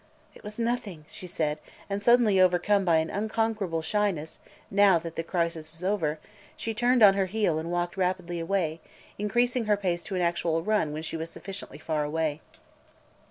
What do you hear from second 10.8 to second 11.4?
when she was